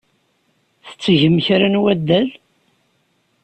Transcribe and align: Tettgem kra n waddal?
Tettgem 0.87 1.37
kra 1.45 1.67
n 1.69 1.79
waddal? 1.81 2.27